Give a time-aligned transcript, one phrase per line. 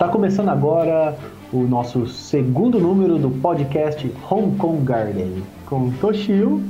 [0.00, 1.14] Tá começando agora
[1.52, 6.64] o nosso segundo número do podcast Hong Kong Garden com Toshio,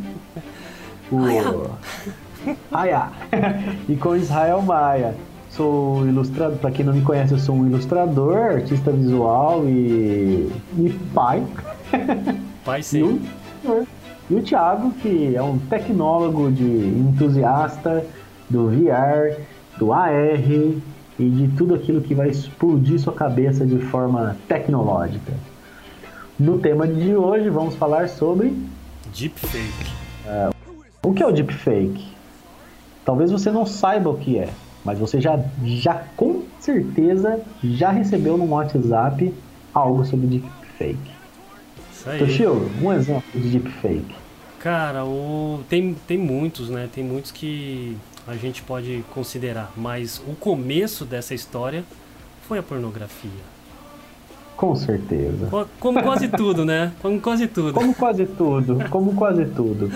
[1.12, 1.18] o
[2.72, 3.08] Aya
[3.88, 5.14] e com Israel Maia.
[5.48, 11.00] Sou ilustrador, para quem não me conhece, eu sou um ilustrador, artista visual e, e
[11.14, 11.40] pai.
[12.64, 12.98] Pai sim.
[12.98, 13.86] E o,
[14.28, 18.04] e o Thiago, que é um tecnólogo de entusiasta
[18.50, 19.40] do VR,
[19.78, 20.10] do AR
[21.20, 25.32] e de tudo aquilo que vai explodir sua cabeça de forma tecnológica.
[26.38, 28.56] No tema de hoje vamos falar sobre
[29.14, 29.86] deepfake.
[30.24, 30.54] Uh,
[31.02, 32.08] o que é o deepfake?
[33.04, 34.48] Talvez você não saiba o que é,
[34.82, 39.34] mas você já, já com certeza já recebeu no WhatsApp
[39.74, 41.10] algo sobre deepfake.
[41.92, 42.18] Isso aí.
[42.18, 44.14] Toshio, um exemplo de deepfake.
[44.58, 45.60] Cara, o...
[45.68, 46.88] tem, tem muitos, né?
[46.92, 47.96] Tem muitos que
[48.30, 51.82] a gente pode considerar, mas o começo dessa história
[52.46, 53.30] foi a pornografia.
[54.56, 55.48] Com certeza.
[55.80, 56.92] Como quase tudo, né?
[57.02, 57.72] Como quase tudo.
[57.72, 59.90] Como quase tudo, como quase tudo.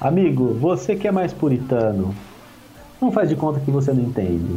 [0.00, 2.14] Amigo, você que é mais puritano,
[3.00, 4.56] não faz de conta que você não entende.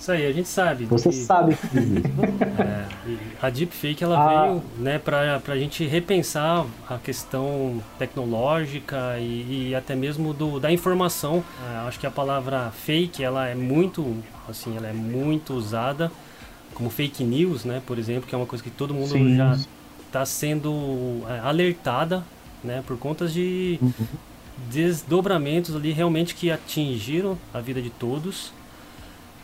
[0.00, 0.86] Isso aí, a gente sabe.
[0.86, 1.14] Você que...
[1.14, 1.76] sabe que
[2.58, 2.86] é,
[3.42, 4.46] a deepfake ela ah.
[4.46, 10.72] veio né, para a gente repensar a questão tecnológica e, e até mesmo do, da
[10.72, 11.44] informação.
[11.70, 14.16] É, acho que a palavra fake ela é muito
[14.48, 16.10] assim, ela é muito usada
[16.72, 19.36] como fake news, né, por exemplo, que é uma coisa que todo mundo Sim.
[19.36, 19.54] já
[20.06, 22.24] está sendo é, alertada,
[22.64, 24.06] né, por conta de uhum.
[24.70, 28.58] desdobramentos ali realmente que atingiram a vida de todos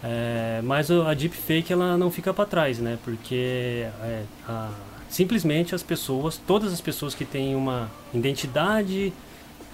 [0.02, 2.98] é, mas a deepfake ela não fica para trás, né?
[3.04, 4.70] Porque é, a,
[5.08, 9.12] simplesmente as pessoas, todas as pessoas que têm uma identidade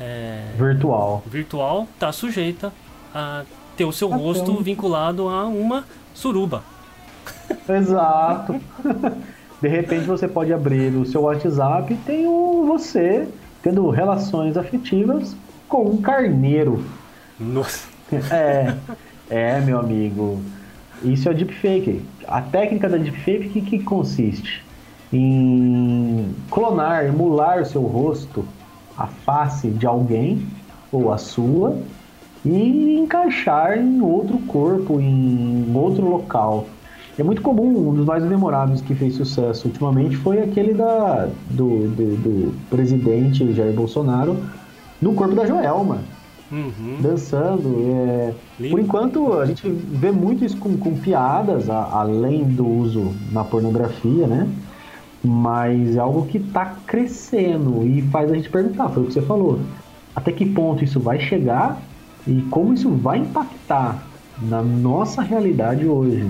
[0.00, 2.72] é, virtual, virtual, tá sujeita
[3.14, 3.44] a
[3.76, 6.62] ter o seu tá rosto vinculado a uma suruba.
[7.68, 8.60] Exato.
[9.60, 13.28] De repente você pode abrir o seu WhatsApp e tem o, você
[13.62, 15.36] tendo relações afetivas
[15.68, 16.84] com um carneiro.
[17.38, 17.88] Nossa.
[18.30, 18.74] É.
[19.32, 20.42] É, meu amigo.
[21.02, 22.02] Isso é deepfake.
[22.28, 24.62] A técnica da deepfake que, que consiste
[25.10, 28.44] em clonar, emular o seu rosto,
[28.96, 30.46] a face de alguém
[30.92, 31.78] ou a sua
[32.44, 36.66] e encaixar em outro corpo, em outro local.
[37.18, 41.88] É muito comum, um dos mais memoráveis que fez sucesso ultimamente foi aquele da, do,
[41.88, 44.36] do, do presidente Jair Bolsonaro
[45.00, 46.00] no corpo da Joelma
[46.52, 46.98] uhum.
[47.00, 47.74] dançando.
[47.88, 48.34] É...
[48.70, 53.42] Por enquanto, a gente vê muito isso com, com piadas, a, além do uso na
[53.42, 54.48] pornografia, né?
[55.24, 59.22] Mas é algo que está crescendo e faz a gente perguntar, foi o que você
[59.22, 59.60] falou.
[60.14, 61.80] Até que ponto isso vai chegar
[62.26, 64.06] e como isso vai impactar
[64.42, 66.28] na nossa realidade hoje?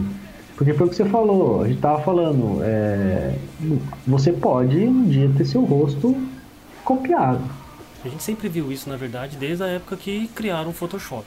[0.57, 3.35] Porque foi o que você falou, a gente estava falando, é,
[4.07, 6.15] você pode um dia ter seu rosto
[6.85, 7.62] copiado.
[8.05, 11.25] A gente sempre viu isso, na verdade, desde a época que criaram o Photoshop.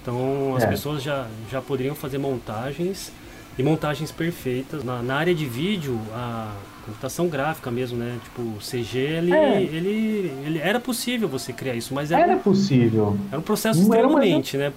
[0.00, 0.66] Então as é.
[0.66, 3.12] pessoas já, já poderiam fazer montagens
[3.58, 4.82] e montagens perfeitas.
[4.82, 6.52] Na, na, área de vídeo, a
[6.86, 8.18] computação gráfica mesmo, né?
[8.24, 9.62] Tipo, CG, ele, é.
[9.62, 13.18] ele, ele era possível você criar isso, mas era, era possível.
[13.30, 14.72] Era um processo Não extremamente, né?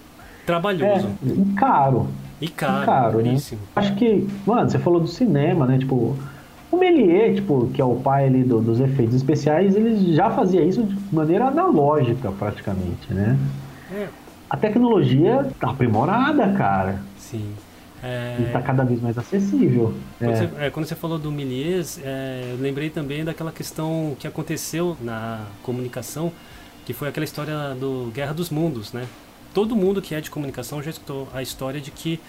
[0.45, 1.07] Trabalhoso.
[1.07, 2.07] É, e caro.
[2.41, 3.37] E caro, e caro né?
[3.75, 5.77] Acho que, mano, você falou do cinema, né?
[5.77, 6.17] Tipo,
[6.71, 10.63] o Méliès, tipo, que é o pai ali do, dos efeitos especiais, ele já fazia
[10.63, 13.37] isso de maneira analógica, praticamente, né?
[13.93, 14.07] É.
[14.49, 17.01] A tecnologia tá aprimorada, cara.
[17.17, 17.51] Sim.
[18.01, 18.37] É...
[18.39, 19.93] E tá cada vez mais acessível.
[20.17, 20.35] Quando, é.
[20.35, 24.97] Você, é, quando você, falou do Méliès, é, eu lembrei também daquela questão que aconteceu
[25.01, 26.31] na comunicação,
[26.85, 29.05] que foi aquela história do Guerra dos Mundos, né?
[29.53, 32.19] Todo mundo que é de comunicação já escutou a história de que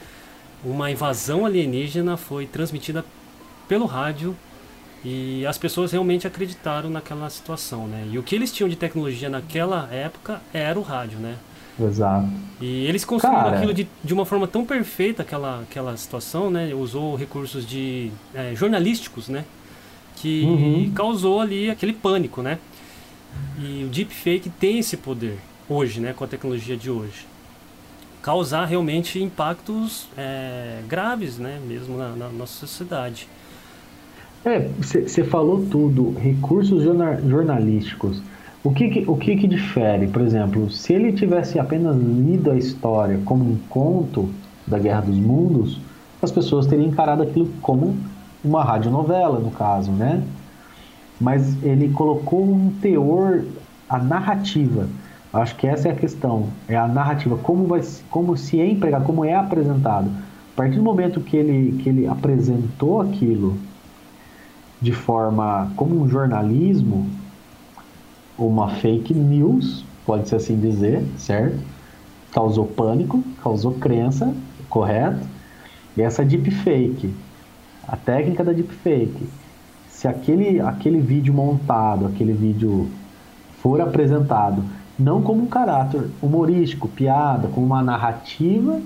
[0.64, 3.04] uma invasão alienígena foi transmitida
[3.72, 4.37] pelo rádio
[5.03, 8.06] e as pessoas realmente acreditaram naquela situação, né?
[8.12, 11.37] E o que eles tinham de tecnologia naquela época era o rádio, né?
[11.81, 12.28] Exato.
[12.60, 13.57] E eles construíram Cara...
[13.57, 16.74] aquilo de, de uma forma tão perfeita, aquela, aquela situação, né?
[16.74, 19.47] Usou recursos de é, jornalísticos, né?
[20.16, 20.92] Que uhum.
[20.95, 22.59] causou ali aquele pânico, né?
[23.59, 26.13] E o deepfake tem esse poder hoje, né?
[26.13, 27.27] Com a tecnologia de hoje.
[28.21, 31.59] Causar realmente impactos é, graves, né?
[31.66, 33.27] Mesmo na, na nossa sociedade.
[34.44, 38.21] É, você falou tudo, recursos jornalísticos.
[38.65, 40.09] O que, que o que, que difere?
[40.09, 44.28] Por exemplo, se ele tivesse apenas lido a história como um conto
[44.66, 45.80] da Guerra dos Mundos,
[46.21, 47.97] as pessoas teriam encarado aquilo como
[48.44, 50.24] uma radionovela, no caso, né?
[51.21, 53.45] Mas ele colocou um teor,
[53.88, 54.88] a narrativa.
[55.33, 57.80] Acho que essa é a questão, é a narrativa, como, vai,
[58.10, 60.10] como se é empregado, como é apresentado.
[60.53, 63.56] A partir do momento que ele, que ele apresentou aquilo
[64.83, 67.09] de forma como um jornalismo,
[68.37, 71.61] uma fake news, pode-se assim dizer, certo?
[72.33, 74.34] Causou pânico, causou crença,
[74.69, 75.25] correto?
[75.97, 77.15] E essa deepfake,
[77.87, 79.29] a técnica da deepfake,
[79.89, 82.91] se aquele, aquele vídeo montado, aquele vídeo
[83.63, 84.65] for apresentado
[84.99, 88.81] não como um caráter humorístico, piada, como uma narrativa,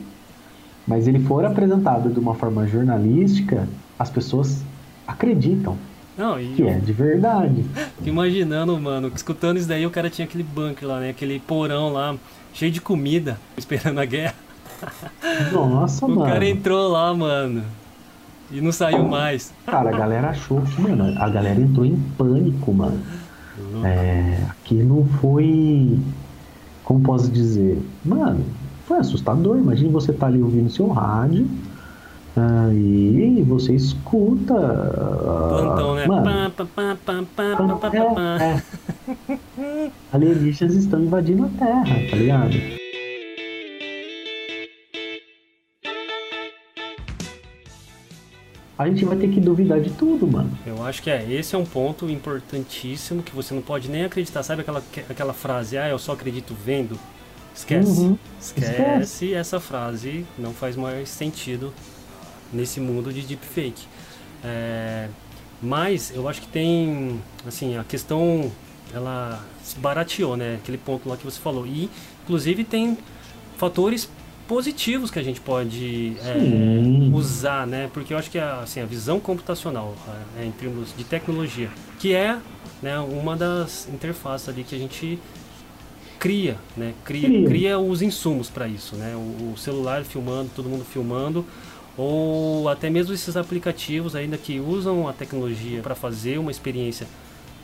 [0.87, 3.67] mas ele for apresentado de uma forma jornalística,
[3.99, 4.63] as pessoas
[5.07, 5.77] acreditam.
[6.17, 6.55] Não, e...
[6.55, 7.65] Que é de verdade.
[8.05, 11.11] Imaginando, mano, escutando isso daí, o cara tinha aquele bunker lá, né?
[11.11, 12.17] Aquele porão lá,
[12.55, 14.35] cheio de comida, esperando a guerra.
[15.53, 16.23] Nossa, o mano.
[16.23, 17.63] O cara entrou lá, mano.
[18.51, 19.53] E não saiu mais.
[19.67, 23.03] Cara, a galera achou, mano, a galera entrou em pânico, mano.
[23.85, 25.99] É, aquilo foi.
[26.85, 27.83] Como posso dizer?
[28.05, 28.45] Mano,
[28.87, 29.59] foi assustador.
[29.59, 31.49] Imagina você tá ali ouvindo seu rádio.
[32.37, 34.55] Aí você escuta.
[34.55, 36.07] Plantão, né?
[36.07, 36.53] Mano,
[38.39, 38.63] é,
[39.59, 39.91] é.
[40.13, 42.57] Alienígenas estão invadindo a Terra, tá ligado?
[48.79, 50.51] a gente vai ter que duvidar de tudo, mano.
[50.67, 54.43] Eu acho que é, esse é um ponto importantíssimo que você não pode nem acreditar.
[54.43, 56.99] Sabe aquela, aquela frase, ah, eu só acredito vendo?
[57.55, 58.01] Esquece.
[58.01, 58.19] Uhum.
[58.39, 61.73] Esquece, Esquece essa frase, não faz mais sentido
[62.53, 63.87] nesse mundo de deepfake.
[64.45, 65.09] É,
[65.61, 68.51] mas eu acho que tem, assim, a questão,
[68.93, 70.59] ela se barateou, né?
[70.63, 71.67] Aquele ponto lá que você falou.
[71.67, 71.91] E,
[72.25, 72.97] inclusive, tem
[73.57, 74.09] fatores
[74.47, 77.91] positivos que a gente pode é, usar, né?
[77.93, 79.95] Porque eu acho que a, assim, a visão computacional,
[80.39, 82.39] é, em termos de tecnologia, que é
[82.83, 85.19] né, uma das interfaces ali que a gente
[86.19, 86.95] cria, né?
[87.05, 87.79] Cria, cria.
[87.79, 89.15] os insumos para isso, né?
[89.17, 91.45] O, o, celular filmando, todo mundo filmando,
[91.97, 97.07] ou até mesmo esses aplicativos ainda que usam a tecnologia para fazer uma experiência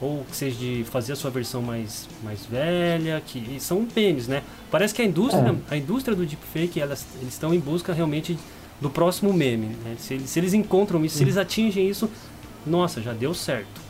[0.00, 4.42] ou que seja de fazer a sua versão mais, mais velha, que são memes, né?
[4.68, 5.74] Parece que a indústria, é.
[5.74, 8.36] a indústria do deepfake, elas, eles estão em busca realmente
[8.80, 9.76] do próximo meme.
[9.84, 9.94] Né?
[9.98, 12.10] Se, se eles encontram isso, se eles atingem isso,
[12.66, 13.80] nossa, já deu certo.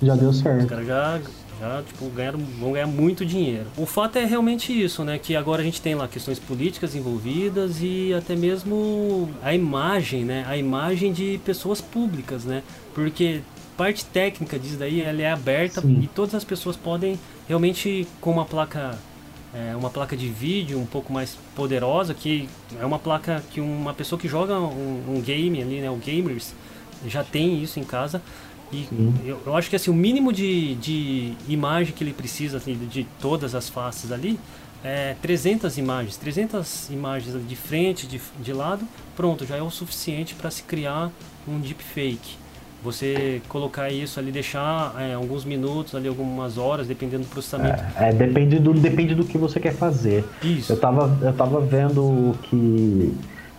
[0.00, 0.62] Já deu certo.
[0.62, 1.20] Os caras já,
[1.60, 3.66] já tipo, ganharam, vão ganhar muito dinheiro.
[3.76, 5.18] O fato é realmente isso, né?
[5.18, 10.44] Que agora a gente tem lá questões políticas envolvidas e até mesmo a imagem, né?
[10.48, 12.62] A imagem de pessoas públicas, né?
[12.94, 13.42] Porque
[13.76, 16.00] parte técnica disso daí ela é aberta Sim.
[16.02, 17.18] e todas as pessoas podem
[17.48, 18.98] realmente com uma placa
[19.54, 22.46] é, uma placa de vídeo um pouco mais poderosa que
[22.78, 26.52] é uma placa que uma pessoa que joga um, um game ali né o gamers
[27.06, 28.20] já tem isso em casa
[28.72, 28.86] e
[29.24, 33.06] eu, eu, acho que assim o mínimo de, de imagem que ele precisa assim, de
[33.20, 34.38] todas as faces ali
[34.82, 38.86] é 300 imagens 300 imagens de frente de, de lado
[39.16, 41.10] pronto já é o suficiente para se criar
[41.48, 42.38] um deepfake
[42.82, 47.82] você colocar isso ali, deixar é, alguns minutos, ali algumas horas, dependendo do processamento.
[47.96, 50.24] É, é, depende, do, depende do que você quer fazer.
[50.42, 50.72] Isso.
[50.72, 53.14] Eu estava eu tava vendo que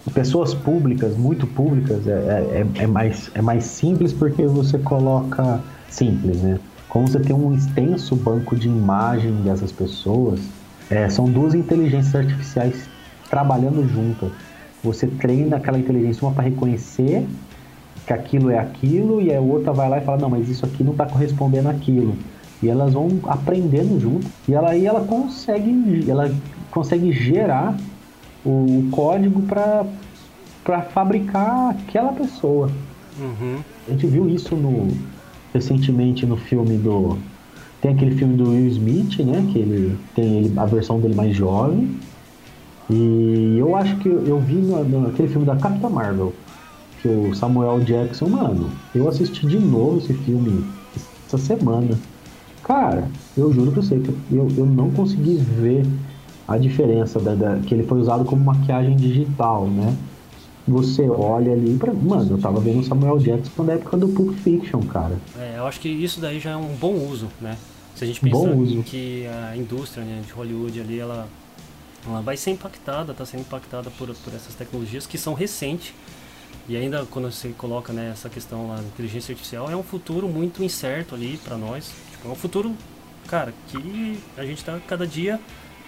[0.09, 5.61] pessoas públicas, muito públicas, é, é, é, é, mais, é mais simples porque você coloca
[5.89, 6.59] simples, né?
[6.89, 10.41] Como você tem um extenso banco de imagem dessas pessoas,
[10.89, 12.89] é, são duas inteligências artificiais
[13.29, 14.29] trabalhando juntas.
[14.83, 17.25] Você treina aquela inteligência uma para reconhecer
[18.05, 20.83] que aquilo é aquilo, e a outra vai lá e fala, não, mas isso aqui
[20.83, 22.15] não está correspondendo àquilo.
[22.61, 26.33] E elas vão aprendendo junto, e ela aí ela consegue, ela
[26.71, 27.77] consegue gerar
[28.45, 32.69] o código para fabricar aquela pessoa.
[33.19, 33.59] Uhum.
[33.87, 34.89] A gente viu isso no
[35.53, 37.17] recentemente no filme do
[37.81, 39.45] tem aquele filme do Will Smith, né?
[39.51, 41.89] Que ele tem ele, a versão dele mais jovem.
[42.89, 46.33] E eu acho que eu, eu vi no, no, aquele filme da Capitã Marvel
[47.01, 50.63] que o Samuel Jackson, mano, eu assisti de novo esse filme
[51.25, 51.97] essa semana.
[52.63, 55.83] Cara, eu juro pra você que eu, eu não consegui ver
[56.51, 59.95] a diferença da, da, que ele foi usado como maquiagem digital, né?
[60.67, 61.93] Você olha ali pra.
[61.93, 65.17] Mano, eu tava vendo o Samuel Jackson na época do Pulp Fiction, cara.
[65.37, 67.57] É, eu acho que isso daí já é um bom uso, né?
[67.95, 68.49] Se a gente pensar
[68.85, 71.27] que a indústria né, de Hollywood ali, ela,
[72.07, 75.93] ela vai ser impactada, está sendo impactada por, por essas tecnologias que são recentes
[76.67, 80.27] e ainda quando você coloca né, essa questão lá da inteligência artificial, é um futuro
[80.27, 81.91] muito incerto ali para nós.
[82.11, 82.75] Tipo, é um futuro,
[83.27, 85.39] cara, que a gente tá cada dia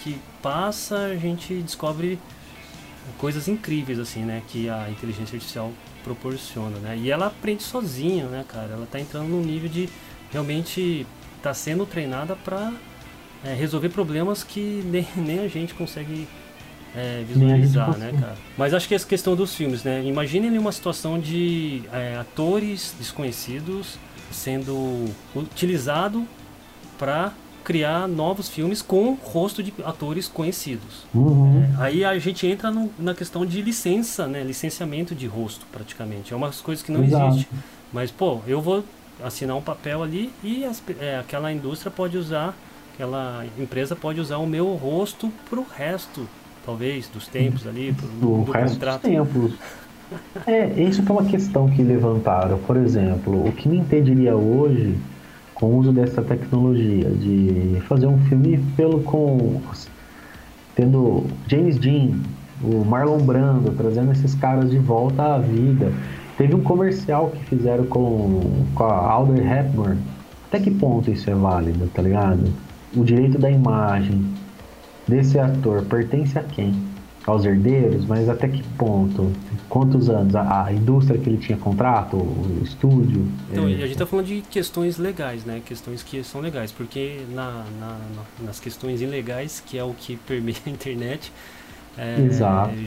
[0.04, 2.20] que passa, a gente descobre
[3.18, 5.72] coisas incríveis assim, né, que a inteligência artificial
[6.04, 6.98] proporciona, né?
[6.98, 8.74] E ela aprende sozinha, né, cara?
[8.74, 9.88] Ela tá entrando num nível de
[10.32, 11.08] realmente
[11.42, 12.74] tá sendo treinada para
[13.44, 16.28] é, resolver problemas que nem, nem a gente consegue
[16.94, 18.36] é, visualizar, né, cara?
[18.58, 20.04] Mas acho que essa questão dos filmes, né?
[20.04, 23.98] Imaginem uma situação de é, atores desconhecidos
[24.30, 26.28] sendo utilizado
[26.98, 27.32] para
[27.64, 31.06] criar novos filmes com rosto de atores conhecidos.
[31.14, 31.64] Uhum.
[31.80, 34.44] É, aí a gente entra no, na questão de licença, né?
[34.44, 36.34] Licenciamento de rosto, praticamente.
[36.34, 37.28] É umas coisas que não Exato.
[37.28, 37.50] existe.
[37.92, 38.84] Mas, pô, eu vou
[39.24, 42.56] assinar um papel ali e as, é, aquela indústria pode usar,
[42.94, 46.28] aquela empresa pode usar o meu rosto pro resto,
[46.66, 49.02] talvez, dos tempos ali, pro, do, do resto contrato.
[49.02, 49.54] dos tempos.
[50.46, 52.58] É, isso que é uma questão que levantaram.
[52.60, 54.96] Por exemplo, o que me impediria hoje,
[55.54, 59.62] com o uso dessa tecnologia, de fazer um filme pelo com
[60.76, 62.20] tendo James Dean,
[62.64, 65.92] o Marlon Brando, trazendo esses caras de volta à vida.
[66.38, 70.00] Teve um comercial que fizeram com, com a Audrey Hepburn.
[70.48, 72.52] Até que ponto isso é válido, tá ligado?
[72.96, 74.26] O direito da imagem
[75.08, 76.74] desse ator pertence a quem?
[77.26, 79.32] Aos herdeiros, mas até que ponto?
[79.70, 80.36] Quantos anos?
[80.36, 83.26] A, a indústria que ele tinha contrato, o estúdio?
[83.50, 85.62] Então, é, a gente tá falando de questões legais, né?
[85.66, 90.18] Questões que são legais, porque na, na- na- nas questões ilegais, que é o que
[90.18, 91.32] permeia a internet,
[91.98, 92.16] é,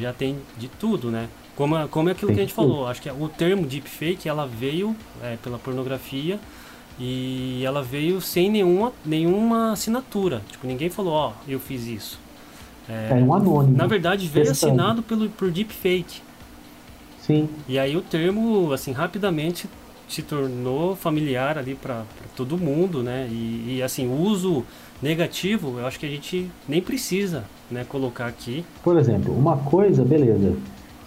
[0.00, 1.28] já tem de tudo, né?
[1.56, 2.68] Como, é- como é aquilo Tem que a gente tudo.
[2.68, 6.38] falou, acho que o termo deepfake, ela veio é, pela pornografia
[6.98, 10.42] e ela veio sem nenhuma, nenhuma assinatura.
[10.50, 12.18] Tipo, ninguém falou, ó, eu fiz isso.
[12.88, 13.76] É, é um anônimo.
[13.76, 14.72] na verdade, veio testando.
[14.72, 16.20] assinado pelo, por deepfake.
[17.20, 19.68] Sim, E aí o termo, assim, rapidamente
[20.08, 22.04] se tornou familiar ali para
[22.36, 23.26] todo mundo, né?
[23.28, 24.64] E, e, assim, o uso
[25.02, 28.64] negativo, eu acho que a gente nem precisa, né, colocar aqui.
[28.82, 30.54] Por exemplo, uma coisa, beleza.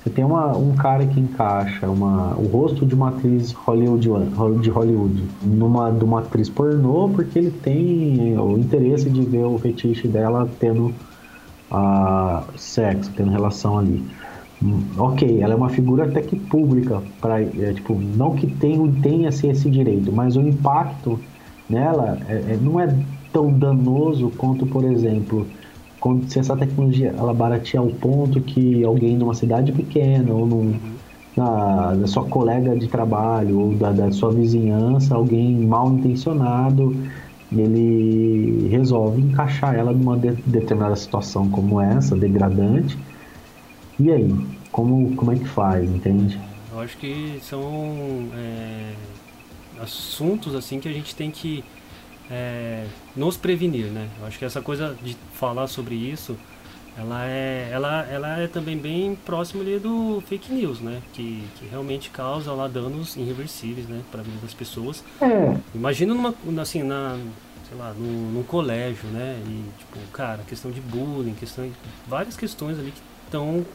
[0.03, 4.09] Você tem uma, um cara que encaixa uma, o rosto de uma atriz Hollywood,
[4.61, 9.57] de Hollywood numa de uma atriz pornô porque ele tem o interesse de ver o
[9.59, 10.93] fetiche dela tendo
[11.69, 14.05] a sexo, tendo relação ali.
[14.61, 18.91] Hum, Ok, ela é uma figura até que pública, pra, é, tipo, não que tenha,
[19.01, 21.25] tenha assim, esse direito, mas o impacto
[21.67, 22.87] nela é- é- não é
[23.31, 25.51] tão danoso quanto, por exemplo,
[25.99, 30.81] quando, se essa tecnologia ela baratear ao ponto que alguém numa cidade pequena ou num,
[31.35, 36.93] na, da sua colega de trabalho ou da, da sua vizinhança, alguém mal intencionado,
[37.51, 42.97] ele resolve encaixar ela numa de- determinada situação como essa, degradante.
[43.99, 44.29] E aí,
[44.71, 46.39] como, como é que faz, entende?
[46.71, 48.93] Eu acho que são é,
[49.81, 51.63] assuntos assim que a gente tem que
[52.29, 54.07] é, nos prevenir, né?
[54.19, 56.37] Eu acho que essa coisa de falar sobre isso,
[56.99, 61.01] ela é, ela, ela é também bem próxima ali do fake news, né?
[61.13, 64.01] Que, que realmente causa lá danos irreversíveis, né?
[64.11, 65.03] Para a vida das pessoas.
[65.21, 67.17] É, Imagina numa, assim, na,
[67.67, 69.39] sei lá, num, num colégio, né?
[69.45, 71.69] E, tipo, cara, questão de bullying, questão,
[72.07, 73.65] várias questões ali que estão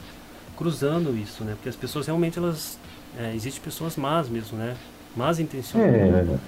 [0.56, 1.52] cruzando isso, né?
[1.54, 2.78] Porque as pessoas realmente, elas,
[3.18, 4.76] é, existem pessoas más mesmo, né?
[5.16, 6.28] Más intencionadas.
[6.28, 6.38] é,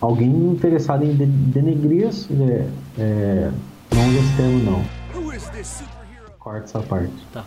[0.00, 2.28] alguém interessado em de- denegrir, as-
[2.98, 3.50] é,
[3.94, 4.84] não termo não,
[6.38, 7.12] corta essa parte.
[7.32, 7.44] Tá.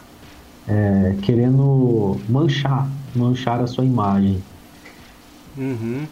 [0.68, 4.44] É, querendo manchar, manchar a sua imagem.
[5.58, 6.06] Uhum.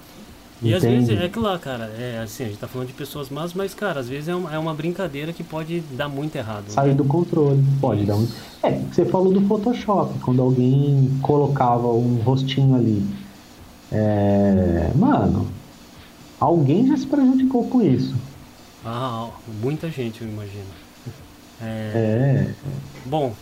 [0.61, 3.29] E às vezes, é que lá, cara, é assim, a gente tá falando de pessoas
[3.29, 6.63] más, mas, cara, às vezes é uma, é uma brincadeira que pode dar muito errado.
[6.63, 6.69] né?
[6.69, 8.27] Sair do controle, pode dar um.
[8.63, 13.05] É, você falou do Photoshop, quando alguém colocava um rostinho ali.
[13.91, 15.47] É, mano,
[16.39, 18.15] alguém já se prejudicou com isso.
[18.83, 19.29] Ah,
[19.61, 20.84] muita gente, eu imagino.
[21.61, 22.47] É,
[23.05, 23.33] Bom,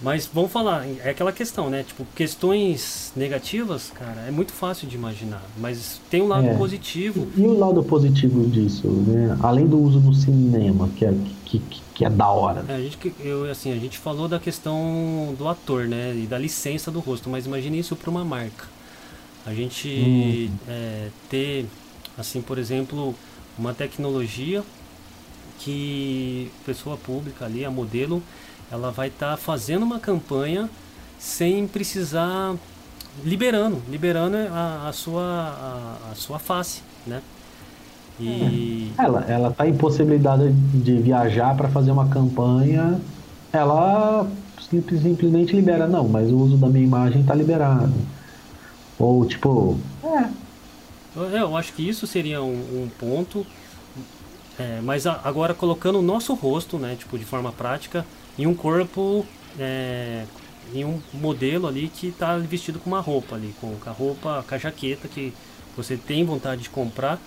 [0.00, 1.84] mas vamos falar, é aquela questão, né?
[1.86, 6.54] Tipo, questões negativas, cara, é muito fácil de imaginar, mas tem um lado É.
[6.54, 7.28] positivo.
[7.36, 9.38] e o lado positivo disso, né?
[9.42, 11.14] Além do uso no cinema, que é,
[11.44, 12.64] que, que, que é da hora.
[12.68, 16.14] É, a gente, eu, assim, a gente falou da questão do ator, né?
[16.16, 18.66] E da licença do rosto, mas imagine isso para uma marca.
[19.46, 21.66] A gente é, ter,
[22.18, 23.14] assim, por exemplo,
[23.58, 24.62] uma tecnologia
[25.58, 28.22] que pessoa pública ali, a modelo,
[28.70, 30.70] ela vai estar fazendo uma campanha
[31.18, 32.56] sem precisar
[33.24, 35.22] liberando, liberando a, a sua
[36.08, 37.22] a, a sua face, né?
[38.18, 43.00] E Ela, ela tá impossibilitada de viajar para fazer uma campanha,
[43.52, 44.30] ela
[44.60, 47.92] simples- simplesmente libera, não, mas o uso da minha imagem tá liberado.
[48.98, 50.32] Ou tipo, é,
[51.14, 53.46] Eu, eu acho que isso seria um, um ponto.
[54.58, 58.04] É, mas a- agora colocando o nosso rosto, né, tipo de forma prática,
[58.38, 59.26] em um corpo,
[59.58, 60.24] é,
[60.74, 64.44] em um modelo ali que está vestido com uma roupa ali, com, com a roupa,
[64.48, 65.32] com a jaqueta que
[65.76, 67.18] você tem vontade de comprar,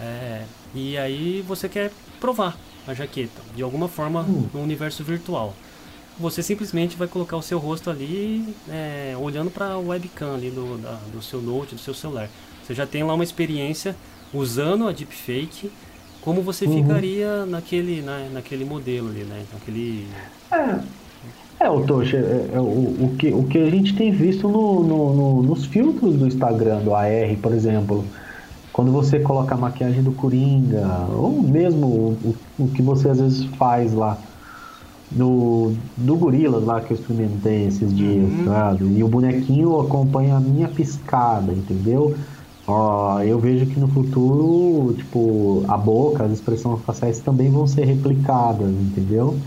[0.00, 0.42] é,
[0.74, 4.48] e aí você quer provar a jaqueta de alguma forma Hum.
[4.52, 5.54] no universo virtual.
[6.18, 10.78] você simplesmente vai colocar o seu rosto ali, é, olhando para o webcam ali do,
[10.78, 12.28] da, do seu note, do seu celular.
[12.62, 13.96] Você já tem lá uma experiência
[14.32, 15.72] usando a deepfake,
[16.24, 16.82] como você uhum.
[16.82, 19.42] ficaria naquele, na, naquele modelo ali, né?
[19.52, 20.08] Naquele...
[20.50, 24.48] É, é o Tocha, é, é, o, o, que, o que a gente tem visto
[24.48, 28.04] no, no, no, nos filtros do Instagram, do AR, por exemplo,
[28.72, 33.44] quando você coloca a maquiagem do Coringa, ou mesmo o, o que você às vezes
[33.56, 34.18] faz lá
[35.10, 38.44] do, do Gorilas lá que eu experimentei esses dias, uhum.
[38.46, 38.84] sabe?
[38.84, 42.16] E o bonequinho acompanha a minha piscada, entendeu?
[42.66, 47.84] Ó, eu vejo que no futuro, tipo, a boca, as expressões faciais também vão ser
[47.84, 49.38] replicadas, entendeu?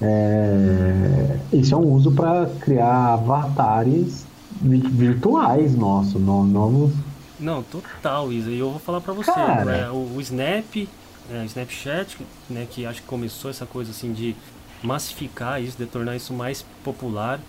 [0.00, 4.26] É, isso é um uso para criar avatares
[4.60, 6.92] virtuais nossos, novos.
[7.38, 8.50] Não, total, Isa.
[8.50, 10.88] E eu vou falar para você, Cara, é, o, o Snap,
[11.30, 12.18] é, Snapchat,
[12.50, 14.36] né, que acho que começou essa coisa assim de
[14.82, 17.40] massificar isso, de tornar isso mais popular.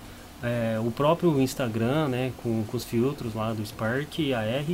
[0.44, 4.66] É, o próprio Instagram, né, com, com os filtros lá do Spark e AR,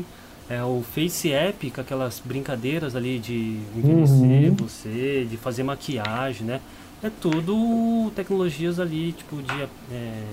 [0.49, 4.55] é, o Face App, com aquelas brincadeiras ali de envelhecer uhum.
[4.55, 6.59] você, de fazer maquiagem, né?
[7.03, 9.61] É tudo tecnologias ali, tipo, de,
[9.91, 10.23] é,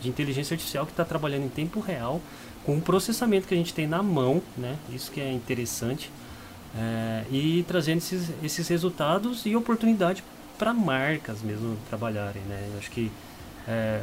[0.00, 2.22] de inteligência artificial que está trabalhando em tempo real,
[2.64, 4.76] com o processamento que a gente tem na mão, né?
[4.90, 6.10] Isso que é interessante.
[6.74, 10.24] É, e trazendo esses, esses resultados e oportunidade
[10.58, 12.68] para marcas mesmo trabalharem, né?
[12.72, 13.12] Eu acho que,
[13.66, 14.02] é,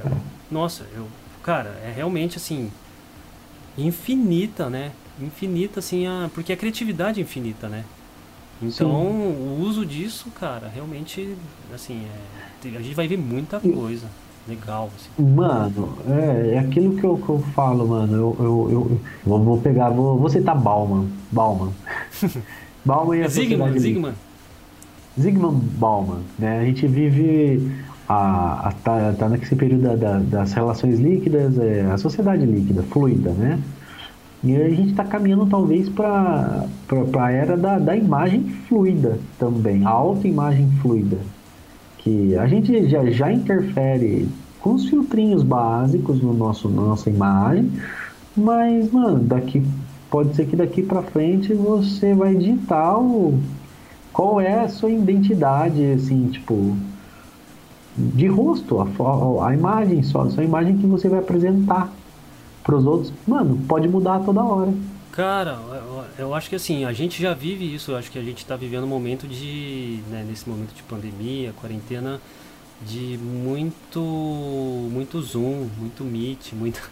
[0.52, 1.08] nossa, eu,
[1.42, 2.72] cara, é realmente assim
[3.78, 4.92] infinita, né?
[5.20, 7.84] Infinita, assim, a, porque a criatividade é infinita, né?
[8.62, 8.88] Então, Sim.
[8.88, 11.36] o uso disso, cara, realmente,
[11.74, 12.06] assim,
[12.66, 14.08] é, a gente vai ver muita coisa
[14.48, 14.90] legal.
[14.96, 15.24] Assim.
[15.24, 18.14] Mano, é, é aquilo que eu, que eu falo, mano.
[18.14, 21.08] Eu, eu, eu vou, vou pegar, vou, vou citar Bauman.
[21.32, 21.72] Bauman.
[22.86, 24.16] Bauman e a Zygmunt, Zygmunt.
[25.20, 26.60] Zygmunt Bauman, né?
[26.60, 27.72] A gente vive
[28.08, 32.84] a, a tá, tá nesse período da, da, das relações líquidas, é, a sociedade líquida,
[32.84, 33.60] fluida, né?
[34.44, 36.66] E a gente está caminhando talvez para
[37.18, 41.18] a era da, da imagem fluida também, a autoimagem fluida.
[42.00, 44.28] Que a gente já, já interfere
[44.60, 47.72] com os filtrinhos básicos no nosso, na nossa imagem,
[48.36, 49.64] mas, mano, daqui,
[50.12, 53.40] pode ser que daqui para frente você vai digitar o,
[54.12, 56.76] qual é a sua identidade, assim, tipo,
[57.96, 61.92] de rosto, a, a imagem só, a sua imagem que você vai apresentar
[62.64, 64.74] para os outros, mano, pode mudar toda hora.
[65.12, 68.24] Cara, eu, eu, acho que assim, a gente já vive isso, eu acho que a
[68.24, 72.20] gente está vivendo um momento de, né, nesse momento de pandemia, quarentena,
[72.82, 76.90] de muito, muito Zoom, muito Meet, muito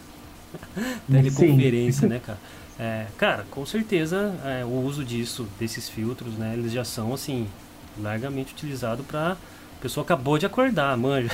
[1.09, 2.37] teleconferência, né, cara?
[2.79, 7.47] É, cara, com certeza é, o uso disso, desses filtros, né, eles já são assim
[7.99, 9.35] largamente utilizados para
[9.81, 11.31] pessoa acabou de acordar, manja.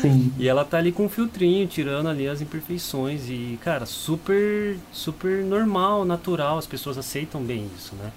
[0.00, 0.32] Sim.
[0.38, 3.28] e ela tá ali com um filtrinho, tirando ali as imperfeições.
[3.28, 6.58] E, cara, super, super normal, natural.
[6.58, 8.10] As pessoas aceitam bem isso, né?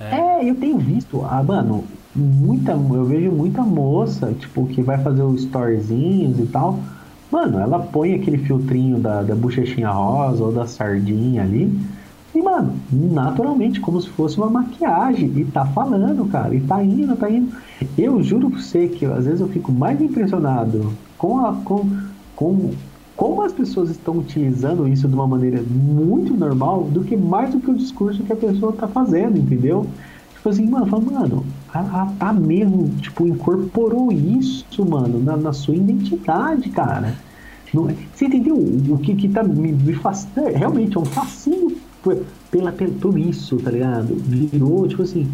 [0.00, 4.98] É, é eu tenho visto, ah, mano, muita, eu vejo muita moça, tipo, que vai
[5.02, 6.78] fazer os storyzinhos e tal.
[7.30, 11.78] Mano, ela põe aquele filtrinho da, da bochechinha rosa ou da sardinha ali.
[12.38, 15.32] E, mano, naturalmente, como se fosse uma maquiagem.
[15.36, 16.54] E tá falando, cara.
[16.54, 17.52] E tá indo, tá indo.
[17.98, 21.52] Eu juro pra você que às vezes eu fico mais impressionado com a.
[21.52, 21.90] Com,
[22.36, 22.70] com,
[23.16, 27.58] como as pessoas estão utilizando isso de uma maneira muito normal do que mais do
[27.58, 29.84] que o discurso que a pessoa tá fazendo, entendeu?
[30.34, 35.74] Tipo assim, mano, fala, mano, a, a mesmo, tipo, incorporou isso, mano, na, na sua
[35.74, 37.16] identidade, cara.
[37.74, 38.54] Não, é, você entendeu?
[38.54, 41.76] O que, que tá me, me faz, é, realmente é um fascínio
[42.50, 44.14] pela, pela, por isso, tá ligado?
[44.14, 45.30] Virou, tipo assim,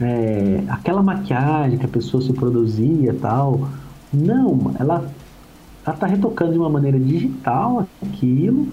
[0.00, 3.68] é, aquela maquiagem que a pessoa se produzia tal.
[4.12, 5.10] Não, ela,
[5.86, 8.68] ela tá retocando de uma maneira digital aquilo.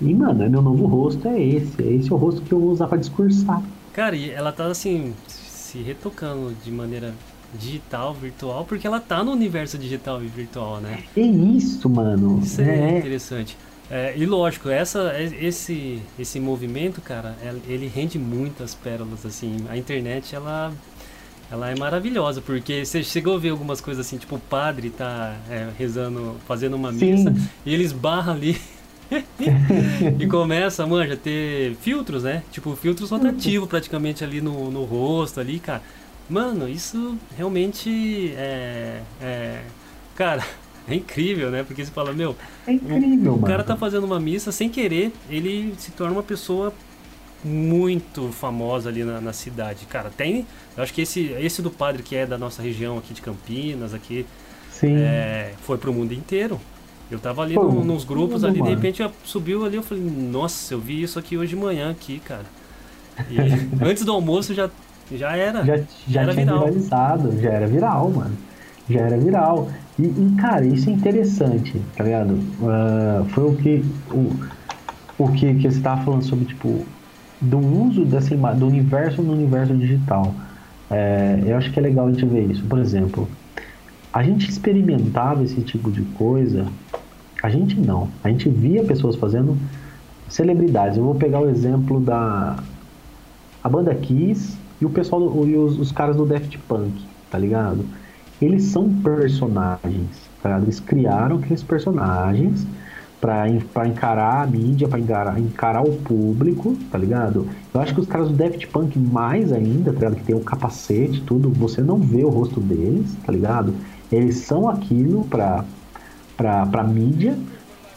[0.00, 1.82] E, mano, é meu novo rosto, é esse.
[1.82, 3.62] É esse o rosto que eu vou usar pra discursar.
[3.92, 7.14] Cara, e ela tá assim, se retocando de maneira
[7.58, 11.04] digital, virtual, porque ela tá no universo digital e virtual, né?
[11.16, 12.40] É isso, mano.
[12.42, 13.56] Isso é, é interessante.
[13.92, 17.36] É, e lógico, essa, esse, esse movimento, cara,
[17.68, 19.58] ele rende muitas pérolas, assim.
[19.68, 20.72] A internet, ela,
[21.50, 25.36] ela é maravilhosa, porque você chegou a ver algumas coisas assim, tipo o padre tá
[25.50, 27.12] é, rezando, fazendo uma Sim.
[27.12, 27.34] missa,
[27.66, 28.58] e eles barram ali
[30.18, 32.42] e começa, manja, ter filtros, né?
[32.50, 35.82] Tipo, filtros rotativos praticamente ali no, no rosto ali, cara.
[36.30, 39.02] Mano, isso realmente é.
[39.20, 39.62] é
[40.14, 40.42] cara,
[40.88, 41.62] é incrível, né?
[41.62, 42.36] Porque você fala, meu.
[42.66, 46.22] É incrível, o, o cara tá fazendo uma missa sem querer, ele se torna uma
[46.22, 46.72] pessoa
[47.44, 49.86] muito famosa ali na, na, cidade.
[49.86, 50.46] Cara, tem.
[50.76, 53.94] Eu acho que esse, esse do padre que é da nossa região aqui de Campinas,
[53.94, 54.26] aqui.
[54.82, 56.60] é, foi pro mundo inteiro.
[57.10, 60.80] Eu tava ali no, nos grupos ali, de repente subiu ali, eu falei, nossa, eu
[60.80, 62.46] vi isso aqui hoje de manhã aqui, cara.
[63.28, 63.38] E
[63.84, 64.70] antes do almoço já,
[65.10, 65.62] já era.
[65.62, 66.58] Já, já, já era tinha viral.
[66.60, 68.38] viralizado, já era viral, mano.
[68.88, 69.68] Já era viral.
[69.98, 72.34] E, e cara, isso é interessante, tá ligado?
[72.34, 73.84] Uh, foi o que.
[74.10, 74.32] O,
[75.18, 76.84] o que, que você tava falando sobre, tipo,
[77.40, 80.34] do uso dessa imagem, do universo no universo digital.
[80.90, 82.64] É, eu acho que é legal a gente ver isso.
[82.64, 83.28] Por exemplo,
[84.12, 86.66] a gente experimentava esse tipo de coisa
[87.42, 88.08] a gente não.
[88.22, 89.58] A gente via pessoas fazendo
[90.28, 90.96] celebridades.
[90.96, 92.56] Eu vou pegar o exemplo da
[93.62, 97.84] a banda Kiss e o pessoal e os, os, caras do Daft Punk, tá ligado?
[98.42, 100.58] Eles são personagens, tá?
[100.58, 102.66] Eles criaram aqueles personagens
[103.20, 107.46] para encarar a mídia, para encarar, encarar o público, tá ligado?
[107.72, 110.16] Eu acho que os caras do Daft Punk mais ainda, tá ligado?
[110.16, 113.72] Que tem o um capacete, tudo, você não vê o rosto deles, tá ligado?
[114.10, 115.64] Eles são aquilo para
[116.36, 117.38] para mídia,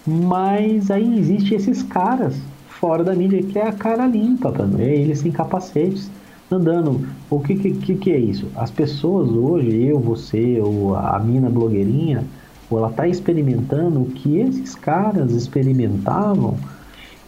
[0.05, 2.35] mas aí existe esses caras
[2.67, 4.53] fora da mídia que é a cara limpa.
[4.77, 6.11] É eles sem capacetes
[6.51, 7.07] andando.
[7.29, 8.47] O que, que, que é isso?
[8.55, 12.23] As pessoas hoje, eu, você, ou a mina blogueirinha,
[12.69, 16.57] ou ela tá experimentando o que esses caras experimentavam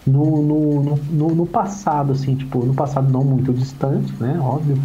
[0.05, 4.39] no, no, no, no, passado, assim, tipo, no passado não muito distante, né?
[4.41, 4.77] Óbvio,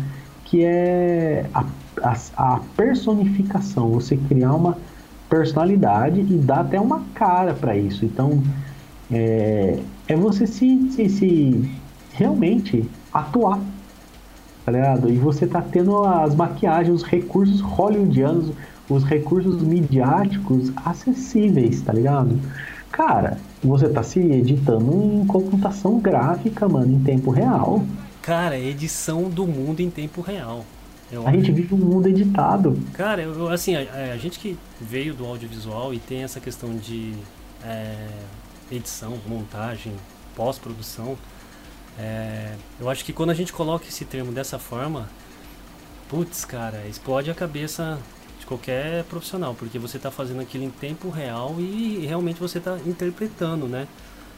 [0.44, 1.64] que é a,
[2.02, 4.76] a, a personificação, você criar uma
[5.30, 8.04] personalidade e dá até uma cara para isso.
[8.04, 8.42] Então,
[9.10, 11.70] é, é você se, se, se,
[12.12, 13.58] realmente atuar,
[14.64, 15.10] tá ligado?
[15.10, 18.52] E você tá tendo as maquiagens, os recursos hollywoodianos,
[18.88, 22.38] os recursos midiáticos acessíveis, tá ligado?
[22.90, 27.82] Cara, você tá se editando em computação gráfica, mano, em tempo real.
[28.20, 30.64] Cara, edição do mundo em tempo real.
[31.10, 32.78] Eu a gente vive um mundo editado.
[32.94, 37.12] Cara, eu, assim, a, a, gente que veio do audiovisual e tem essa questão de
[37.64, 38.08] é,
[38.70, 39.92] edição, montagem,
[40.34, 41.16] pós-produção,
[41.98, 45.08] é, eu acho que quando a gente coloca esse termo dessa forma,
[46.08, 47.98] putz, cara, explode a cabeça
[48.38, 52.78] de qualquer profissional, porque você está fazendo aquilo em tempo real e realmente você está
[52.86, 53.86] interpretando, né?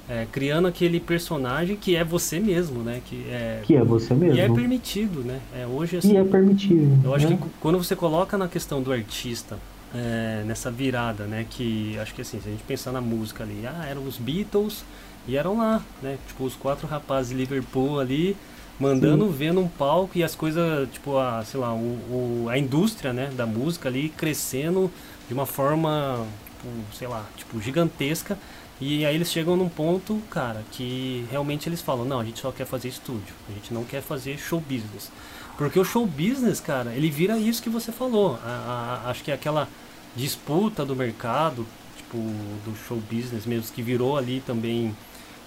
[0.09, 3.01] é, criando aquele personagem que é você mesmo, né?
[3.05, 4.37] Que é, que é você mesmo.
[4.37, 5.41] E é permitido, né?
[5.57, 7.01] É, hoje, assim, e é permitido.
[7.03, 7.39] Eu acho né?
[7.41, 9.59] que quando você coloca na questão do artista,
[9.95, 11.47] é, nessa virada, né?
[11.49, 14.85] Que acho que assim, se a gente pensar na música ali, ah, eram os Beatles
[15.27, 16.19] e eram lá, né?
[16.27, 18.37] Tipo, os quatro rapazes de Liverpool ali,
[18.79, 19.33] mandando Sim.
[19.33, 21.79] ver num palco e as coisas, tipo, a, sei lá, o,
[22.45, 23.31] o, a indústria, né?
[23.37, 24.91] Da música ali crescendo
[25.29, 26.27] de uma forma,
[26.57, 28.37] tipo, sei lá, tipo, gigantesca
[28.81, 32.51] e aí eles chegam num ponto, cara, que realmente eles falam, não, a gente só
[32.51, 35.11] quer fazer estúdio, a gente não quer fazer show business.
[35.57, 38.39] Porque o show business, cara, ele vira isso que você falou.
[38.45, 39.69] A, a, acho que é aquela
[40.17, 44.95] disputa do mercado, tipo, do show business mesmo, que virou ali também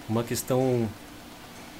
[0.10, 0.88] uma questão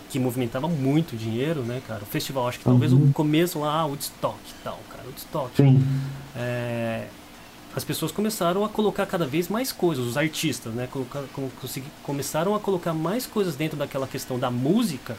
[0.10, 2.04] que movimentava muito dinheiro, né, cara?
[2.04, 3.10] O festival, acho que talvez uhum.
[3.10, 5.56] o começo lá, o Woodstock e tal, cara, o Woodstock.
[5.56, 5.84] Sim.
[6.36, 7.08] É,
[7.76, 10.88] as pessoas começaram a colocar cada vez mais coisas, os artistas, né?
[12.04, 15.16] começaram a colocar mais coisas dentro daquela questão da música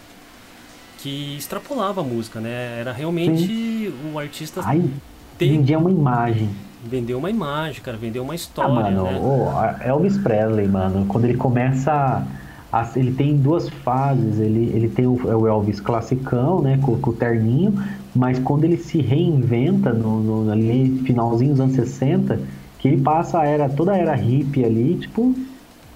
[0.99, 2.81] que extrapolava a música, né?
[2.81, 3.93] Era realmente Sim.
[4.13, 4.83] o artista Ai,
[5.39, 5.51] ter...
[5.51, 6.51] vendia uma imagem.
[6.85, 8.71] Vendeu uma imagem, cara, vendeu uma história.
[8.71, 9.21] Ah, mano, né?
[9.21, 12.25] oh, Elvis Presley, mano, quando ele começa.
[12.73, 14.39] A, ele tem duas fases.
[14.39, 16.79] Ele, ele tem o, é o Elvis classicão, né?
[16.81, 17.83] Com, com o terninho,
[18.15, 22.39] mas quando ele se reinventa no, no ali finalzinho dos anos 60,
[22.79, 25.35] que ele passa a era, toda a era hippie ali, tipo,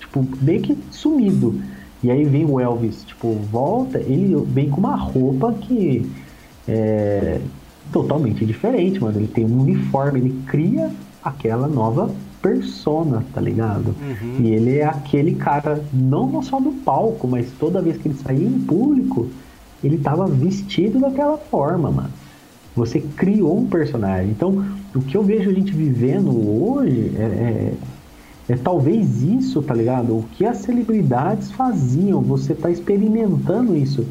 [0.01, 1.61] tipo, meio que sumido.
[2.03, 6.11] E aí vem o Elvis, tipo, volta, ele vem com uma roupa que
[6.66, 7.40] é
[7.90, 9.18] totalmente diferente, mano.
[9.18, 10.90] Ele tem um uniforme, ele cria
[11.23, 12.11] aquela nova
[12.42, 13.95] persona, tá ligado?
[14.01, 14.37] Uhum.
[14.40, 18.47] E ele é aquele cara, não só no palco, mas toda vez que ele saía
[18.47, 19.29] em público,
[19.83, 22.11] ele estava vestido daquela forma, mano.
[22.75, 24.31] Você criou um personagem.
[24.31, 24.64] Então,
[24.95, 27.75] o que eu vejo a gente vivendo hoje é, é,
[28.49, 30.16] é talvez isso, tá ligado?
[30.16, 34.07] O que as celebridades faziam, você tá experimentando isso.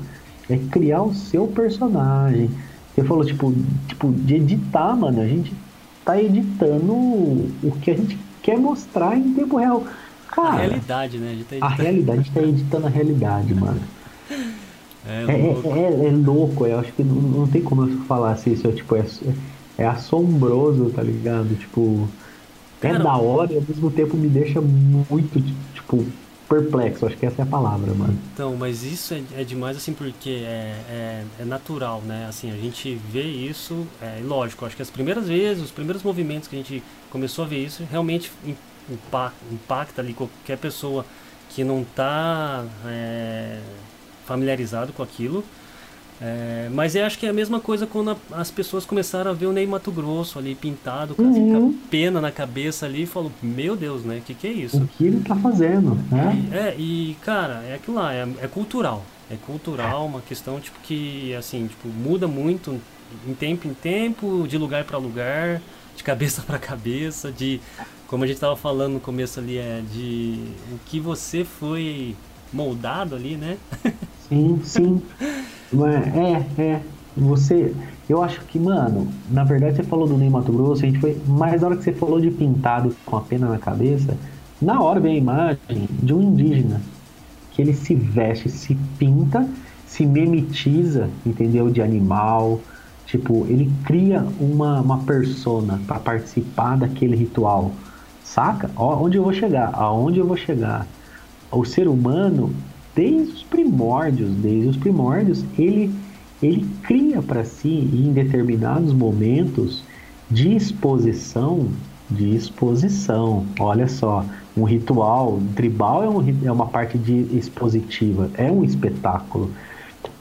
[0.50, 2.50] É criar o seu personagem.
[2.94, 3.54] Você falou, tipo,
[3.88, 5.22] tipo, de editar, mano.
[5.22, 5.54] A gente
[6.04, 9.86] tá editando o que a gente quer mostrar em tempo real.
[10.28, 11.44] Cara, a realidade, né?
[11.52, 13.82] A, tá a realidade, a gente tá editando a realidade, mano.
[15.08, 15.76] É, é, louco.
[15.76, 18.68] É, é, é, louco, eu acho que não, não tem como eu falar assim, isso
[18.68, 19.06] é, tipo, é,
[19.78, 21.56] é assombroso, tá ligado?
[21.56, 22.08] Tipo,
[22.82, 25.42] é Cara, da hora e ao mesmo tempo me deixa muito,
[25.74, 26.06] tipo,
[26.52, 28.18] perplexo, acho que essa é a palavra, mano.
[28.34, 32.26] Então, mas isso é, é demais, assim, porque é, é, é, natural, né?
[32.28, 36.50] Assim, a gente vê isso, é lógico, acho que as primeiras vezes, os primeiros movimentos
[36.50, 38.32] que a gente começou a ver isso, realmente
[38.90, 41.06] impacta, impacta ali qualquer pessoa
[41.50, 43.60] que não está é,
[44.26, 45.44] familiarizado com aquilo.
[46.24, 49.34] É, mas eu acho que é a mesma coisa quando a, as pessoas começaram a
[49.34, 51.70] ver o Ney Mato Grosso ali pintado, com uhum.
[51.84, 54.20] a pena na cabeça ali, e falou, meu Deus, né?
[54.20, 54.78] O que, que é isso?
[54.78, 56.48] O que ele tá fazendo, né?
[56.52, 59.04] É, e cara, é aquilo lá, é, é cultural.
[59.32, 62.80] É cultural, uma questão tipo que assim, tipo, muda muito
[63.28, 65.60] em tempo em tempo, de lugar para lugar,
[65.96, 67.60] de cabeça para cabeça, de
[68.06, 70.38] como a gente estava falando no começo ali, é de
[70.72, 72.16] o que você foi
[72.54, 73.58] moldado ali, né?
[74.28, 75.02] Sim, sim.
[76.58, 76.82] É, é.
[77.16, 77.74] Você.
[78.10, 81.18] Eu acho que, mano, na verdade você falou do Ney Mato Grosso, a gente foi.
[81.28, 84.18] Mas na hora que você falou de pintado com a pena na cabeça,
[84.62, 85.60] na hora vem a imagem
[86.02, 86.82] de um indígena.
[87.52, 89.46] Que ele se veste, se pinta,
[89.86, 91.70] se memetiza, entendeu?
[91.70, 92.62] De animal.
[93.06, 97.74] Tipo, ele cria uma, uma persona para participar daquele ritual.
[98.24, 98.72] Saca?
[98.78, 99.72] Ó, onde eu vou chegar?
[99.74, 100.88] Aonde eu vou chegar?
[101.52, 102.54] O ser humano,
[102.96, 105.94] desde os primórdios, desde os primórdios, ele,
[106.42, 109.84] ele cria para si, em determinados momentos
[110.30, 111.68] de exposição,
[112.10, 118.52] de exposição, olha só, um ritual tribal é, um, é uma parte de expositiva, é
[118.52, 119.50] um espetáculo.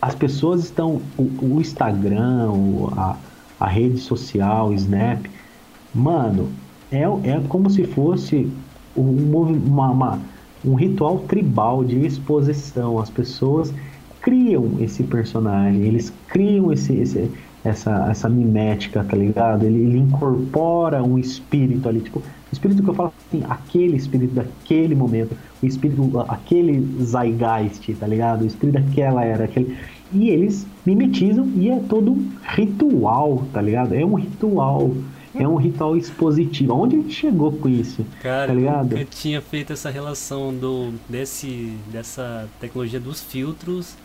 [0.00, 3.16] As pessoas estão, o, o Instagram, o, a,
[3.58, 5.26] a rede social, o Snap,
[5.94, 6.48] mano,
[6.92, 8.50] é, é como se fosse
[8.96, 10.20] um, uma, uma,
[10.64, 12.98] um ritual tribal de exposição.
[12.98, 13.72] As pessoas
[14.20, 17.30] criam esse personagem, eles criam esse, esse
[17.64, 19.64] essa, essa mimética, tá ligado?
[19.64, 24.34] Ele, ele, incorpora um espírito ali, tipo, o espírito que eu falo assim, aquele espírito
[24.34, 28.42] daquele momento, o espírito, aquele zeitgeist, tá ligado?
[28.42, 29.76] O espírito daquela era, aquele.
[30.12, 33.94] E eles mimetizam e é todo um ritual, tá ligado?
[33.94, 34.90] É um ritual
[35.34, 36.74] é um ritual expositivo.
[36.74, 38.04] Onde a gente chegou com isso?
[38.22, 38.96] Cara, tá ligado?
[38.96, 43.96] eu tinha feito essa relação do, desse, dessa tecnologia dos filtros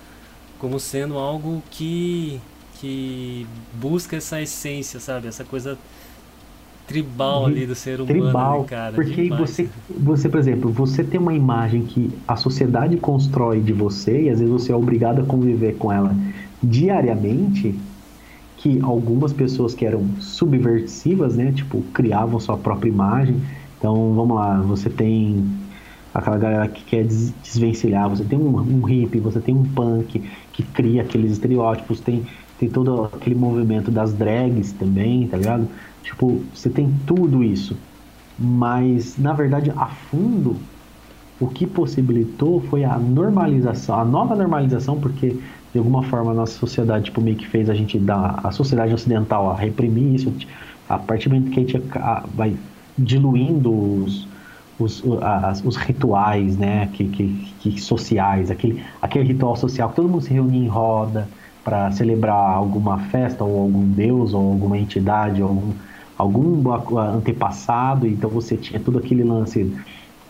[0.59, 2.39] como sendo algo que,
[2.79, 5.27] que busca essa essência, sabe?
[5.27, 5.77] Essa coisa
[6.87, 8.93] tribal ali do ser humano, tribal, né, cara?
[8.93, 14.23] Porque você, você, por exemplo, você tem uma imagem que a sociedade constrói de você
[14.23, 16.15] e às vezes você é obrigado a conviver com ela
[16.63, 17.75] diariamente
[18.65, 23.39] que algumas pessoas que eram subversivas, né, tipo, criavam sua própria imagem.
[23.77, 25.45] Então, vamos lá, você tem
[26.11, 30.19] aquela galera que quer desvencilhar, você tem um, um hippie, você tem um punk
[30.51, 32.25] que cria aqueles estereótipos, tem,
[32.57, 35.67] tem todo aquele movimento das drags também, tá ligado?
[36.01, 37.77] Tipo, você tem tudo isso.
[38.39, 40.55] Mas, na verdade, a fundo,
[41.39, 45.37] o que possibilitou foi a normalização, a nova normalização, porque
[45.75, 48.93] de alguma forma a nossa sociedade tipo, meio que fez a gente dar, a sociedade
[48.93, 50.33] ocidental a reprimir isso,
[50.87, 51.81] a partir do momento que a gente
[52.33, 52.55] vai
[52.97, 54.25] diluindo os,
[54.79, 60.07] os, as, os rituais né, que, que, que, sociais, aquele, aquele ritual social que todo
[60.07, 61.27] mundo se reunia em roda
[61.61, 65.49] para celebrar alguma festa ou algum deus ou alguma entidade ou
[66.17, 69.75] algum, algum antepassado, então você tinha todo aquele lance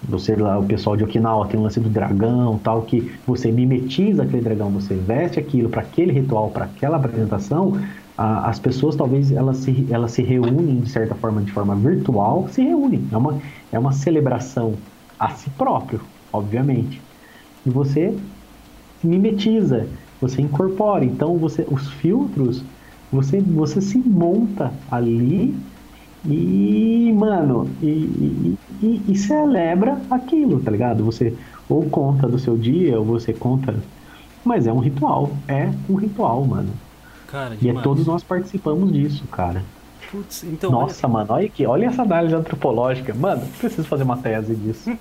[0.03, 4.23] você lá, o pessoal de Okinawa tem o lance do dragão, tal que você mimetiza
[4.23, 7.79] aquele dragão, você veste aquilo para aquele ritual, para aquela apresentação,
[8.17, 12.47] a, as pessoas talvez elas se, elas se reúnem de certa forma, de forma virtual,
[12.49, 13.07] se reúnem.
[13.11, 13.39] É uma,
[13.71, 14.75] é uma celebração
[15.19, 17.01] a si próprio, obviamente.
[17.65, 18.15] E você
[19.03, 19.87] mimetiza,
[20.21, 21.03] você incorpora.
[21.03, 22.63] Então você, os filtros,
[23.11, 25.55] você, você se monta ali
[26.25, 31.03] e, mano, e, e, e, e, celebra aquilo, tá ligado?
[31.05, 31.35] Você
[31.67, 33.75] ou conta do seu dia, ou você conta.
[34.43, 35.31] Mas é um ritual.
[35.47, 36.71] É um ritual, mano.
[37.27, 39.63] Cara, e é, todos nós participamos disso, cara.
[40.11, 40.71] Putz, então.
[40.71, 41.13] Nossa, olha...
[41.13, 43.13] mano, olha aqui, olha essa análise antropológica.
[43.13, 44.91] Mano, preciso fazer uma tese disso.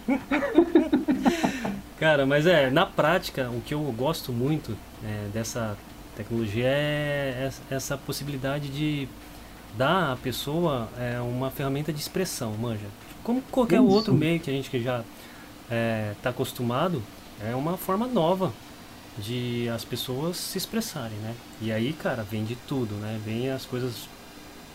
[1.98, 5.76] cara, mas é, na prática, o que eu gosto muito é, dessa
[6.16, 9.08] tecnologia é essa possibilidade de
[9.76, 12.86] dá à pessoa é, uma ferramenta de expressão, manja.
[13.24, 13.86] Como qualquer Isso.
[13.86, 15.04] outro meio que a gente que já está
[15.70, 17.02] é, tá acostumado,
[17.42, 18.52] é uma forma nova
[19.18, 21.34] de as pessoas se expressarem, né?
[21.60, 23.18] E aí, cara, vem de tudo, né?
[23.24, 24.08] Vem as coisas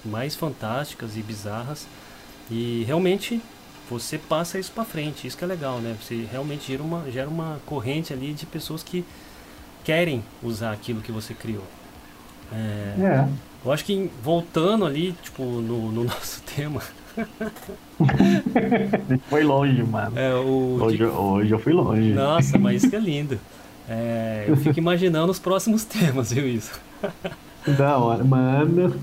[0.04, 1.88] mais fantásticas e bizarras
[2.50, 3.42] e realmente
[3.90, 5.96] você passa isso para frente, isso que é legal, né?
[6.02, 9.04] Você realmente gera uma, gera uma corrente ali de pessoas que
[9.84, 11.64] querem usar aquilo que você criou.
[12.52, 13.30] É, é.
[13.64, 16.82] Eu acho que voltando ali, tipo, no, no nosso tema,
[19.30, 20.18] Foi longe, mano.
[20.18, 20.80] É, o...
[20.82, 22.14] hoje, hoje eu fui longe.
[22.14, 23.40] Nossa, mas isso que é lindo.
[23.88, 26.80] É, eu fico imaginando os próximos temas, viu isso?
[27.78, 28.98] Da hora, mano.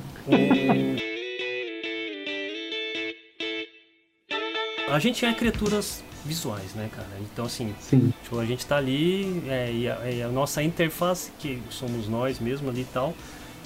[4.90, 7.08] A gente é criaturas visuais, né, cara?
[7.20, 8.12] Então, assim, Sim.
[8.22, 12.40] Tipo, a gente tá ali é, e, a, e, a, nossa interface, que somos nós
[12.40, 13.14] mesmos ali e tal,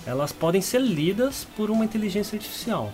[0.07, 2.93] elas podem ser lidas por uma inteligência artificial.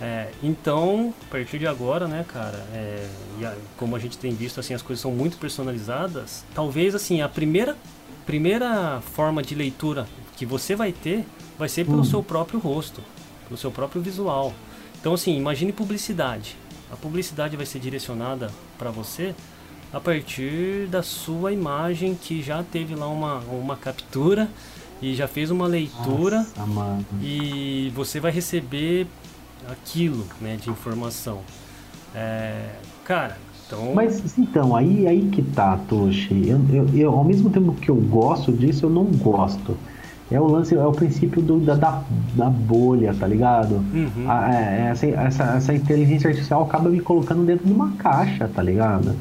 [0.00, 3.06] É, então, a partir de agora, né, cara, é,
[3.44, 6.44] a, como a gente tem visto, assim, as coisas são muito personalizadas.
[6.54, 7.76] Talvez, assim, a primeira,
[8.24, 11.26] primeira forma de leitura que você vai ter
[11.58, 12.04] vai ser pelo hum.
[12.04, 13.02] seu próprio rosto,
[13.46, 14.54] pelo seu próprio visual.
[14.98, 16.56] Então, assim, imagine publicidade.
[16.90, 19.34] A publicidade vai ser direcionada para você
[19.92, 24.48] a partir da sua imagem que já teve lá uma, uma captura
[25.02, 29.06] e já fez uma leitura Nossa, e você vai receber
[29.68, 31.40] aquilo né, de informação.
[32.14, 32.70] É,
[33.04, 33.92] cara, então...
[33.94, 36.48] Mas então, aí, aí que tá, Toshi.
[36.48, 39.76] Eu, eu, eu, ao mesmo tempo que eu gosto disso, eu não gosto.
[40.30, 42.02] É o lance, é o princípio do, da, da,
[42.36, 43.74] da bolha, tá ligado?
[43.92, 44.28] Uhum.
[44.28, 48.62] A, é, essa, essa, essa inteligência artificial acaba me colocando dentro de uma caixa, tá
[48.62, 49.16] ligado?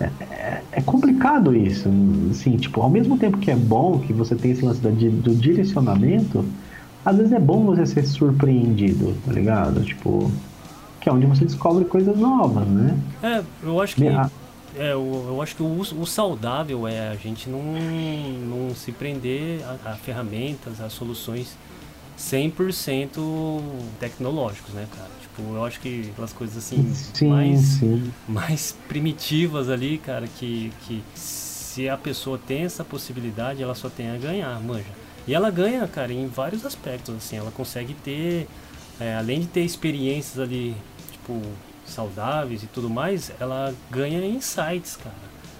[0.00, 1.88] É, é, é, complicado isso.
[2.30, 5.34] Assim, tipo, ao mesmo tempo que é bom que você tem esse lance do, do
[5.34, 6.44] direcionamento,
[7.08, 9.82] às vezes é bom você ser surpreendido, tá ligado?
[9.82, 10.30] Tipo,
[11.00, 12.98] que é onde você descobre coisas novas, né?
[13.22, 14.06] É, eu acho que.
[14.06, 19.62] É, eu, eu acho que o, o, saudável é a gente não, não se prender
[19.64, 21.56] a, a ferramentas, a soluções
[22.18, 23.62] 100%
[23.98, 25.08] tecnológicos, né, cara?
[25.22, 28.12] Tipo, eu acho que aquelas coisas assim sim, mais, sim.
[28.28, 34.10] mais primitivas ali, cara, que, que se a pessoa tem essa possibilidade, ela só tem
[34.10, 35.07] a ganhar, manja.
[35.28, 38.48] E ela ganha, cara, em vários aspectos, assim, ela consegue ter,
[38.98, 40.74] é, além de ter experiências ali,
[41.12, 41.42] tipo,
[41.84, 45.14] saudáveis e tudo mais, ela ganha insights, cara.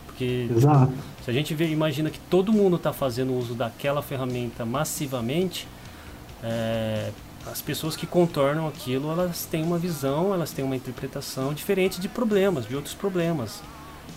[0.07, 0.93] Porque Exato.
[1.23, 5.69] se a gente vê, imagina que todo mundo está fazendo uso daquela ferramenta massivamente,
[6.43, 7.11] é,
[7.47, 12.09] as pessoas que contornam aquilo, elas têm uma visão, elas têm uma interpretação diferente de
[12.09, 13.63] problemas, de outros problemas.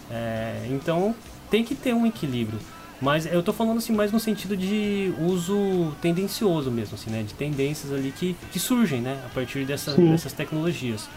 [0.10, 1.14] É, então
[1.50, 2.60] tem que ter um equilíbrio.
[3.02, 7.24] Mas eu estou falando assim mais no sentido de uso tendencioso mesmo, assim, né?
[7.24, 9.18] De tendências ali que, que surgem, né?
[9.26, 11.10] A partir dessa, dessas tecnologias.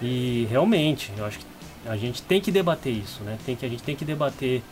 [0.00, 1.46] E realmente, eu acho que
[1.86, 3.36] a gente tem que debater isso, né?
[3.44, 4.62] Tem que, a gente tem que debater.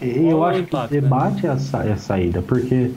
[0.00, 1.00] Eu acho impacto, que né?
[1.00, 1.58] debate né?
[1.88, 2.90] é a saída, porque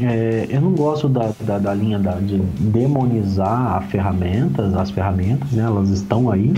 [0.00, 5.50] é, eu não gosto da, da, da linha da, de demonizar a ferramentas, as ferramentas,
[5.52, 5.64] né?
[5.64, 6.52] Elas estão aí.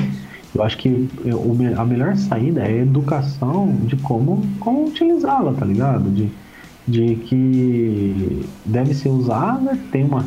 [0.55, 1.09] Eu acho que
[1.77, 6.11] a melhor saída é educação de como, como utilizá-la, tá ligado?
[6.11, 6.29] De,
[6.87, 10.25] de que deve ser usada, tem uma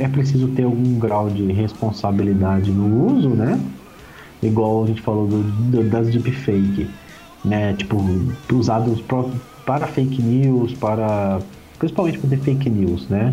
[0.00, 3.60] é preciso ter algum grau de responsabilidade no uso, né?
[4.42, 6.90] Igual a gente falou do, do, das deepfake,
[7.44, 7.74] né?
[7.74, 7.96] Tipo,
[8.52, 9.00] usados
[9.64, 11.38] para fake news, para
[11.78, 13.30] principalmente para fake news, né?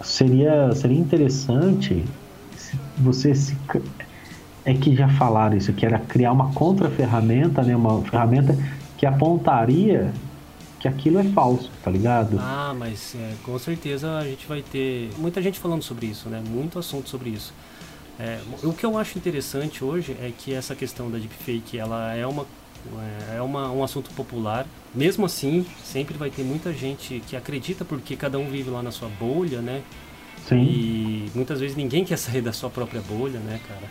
[0.00, 2.04] Seria, seria interessante
[2.96, 3.56] você se
[4.64, 7.74] é que já falaram isso, que era criar uma contra-ferramenta, né?
[7.74, 8.56] Uma ferramenta
[8.96, 10.12] que apontaria
[10.80, 12.38] que aquilo é falso, tá ligado?
[12.40, 16.42] Ah, mas é, com certeza a gente vai ter muita gente falando sobre isso, né?
[16.48, 17.52] Muito assunto sobre isso.
[18.18, 22.26] É, o que eu acho interessante hoje é que essa questão da deepfake, ela é
[22.26, 22.46] uma
[23.30, 24.66] é, é uma, um assunto popular.
[24.94, 28.90] Mesmo assim, sempre vai ter muita gente que acredita porque cada um vive lá na
[28.90, 29.82] sua bolha, né?
[30.48, 30.62] Sim.
[30.62, 33.90] E muitas vezes ninguém quer sair da sua própria bolha, né, cara?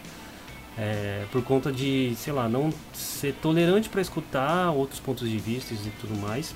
[0.80, 5.74] É, por conta de, sei lá, não ser tolerante para escutar outros pontos de vista
[5.74, 6.54] e tudo mais.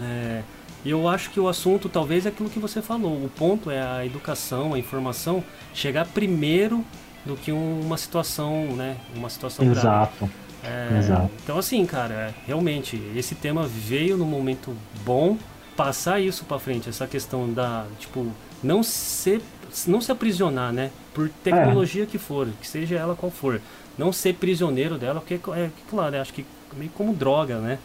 [0.00, 0.42] É,
[0.84, 3.12] e eu acho que o assunto talvez é aquilo que você falou.
[3.12, 5.42] O ponto é a educação, a informação
[5.74, 6.84] chegar primeiro
[7.24, 8.96] do que uma situação, né?
[9.14, 10.30] Uma situação Exato.
[10.64, 11.30] É, Exato.
[11.42, 14.74] Então assim, cara, realmente esse tema veio no momento
[15.04, 15.36] bom.
[15.76, 18.26] Passar isso para frente, essa questão da tipo
[18.62, 19.40] não ser
[19.86, 20.90] não se aprisionar, né?
[21.18, 22.06] Por tecnologia é.
[22.06, 23.60] que for, que seja ela qual for,
[23.98, 27.76] não ser prisioneiro dela, porque é claro, acho que meio como droga, né?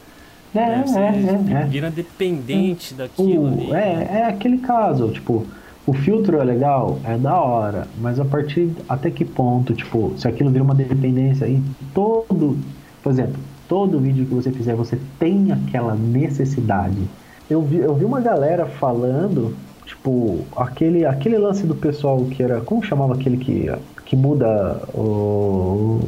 [0.53, 3.73] É, é, é, Vira dependente daquilo o, ali.
[3.73, 5.47] É, é aquele caso, tipo,
[5.87, 10.27] o filtro é legal, é da hora, mas a partir até que ponto, tipo, se
[10.27, 11.59] aquilo vira uma dependência e
[11.91, 12.55] todo,
[13.01, 17.01] por exemplo, todo vídeo que você fizer, você tem aquela necessidade.
[17.49, 19.55] Eu vi, eu vi uma galera falando,
[19.85, 23.71] tipo, aquele, aquele lance do pessoal que era, como chamava aquele que,
[24.05, 25.99] que muda o